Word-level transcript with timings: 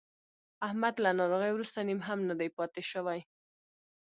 احمد 0.67 0.95
له 1.03 1.09
ناروغۍ 1.19 1.51
ورسته 1.53 1.79
نیم 1.87 1.99
هم 2.07 2.19
نه 2.29 2.35
دی 2.39 2.49
پاتې 2.57 2.81
شوی. 2.91 3.19